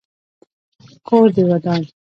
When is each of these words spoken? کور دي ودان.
کور 1.07 1.27
دي 1.35 1.43
ودان. 1.49 1.81